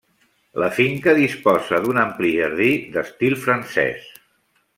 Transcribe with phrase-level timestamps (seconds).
[0.61, 4.11] La finca disposa d'un ampli jardí d'estil francès.